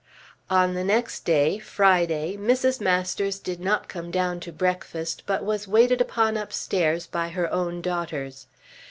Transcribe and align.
On 0.49 0.73
the 0.73 0.83
next 0.83 1.25
day, 1.25 1.59
Friday, 1.59 2.35
Mrs. 2.35 2.81
Masters 2.81 3.37
did 3.37 3.59
not 3.59 3.87
come 3.87 4.09
down 4.09 4.39
to 4.39 4.51
breakfast, 4.51 5.21
but 5.27 5.45
was 5.45 5.67
waited 5.67 6.01
upon 6.01 6.37
upstairs 6.37 7.05
by 7.05 7.29
her 7.29 7.53
own 7.53 7.83
daughters. 7.83 8.47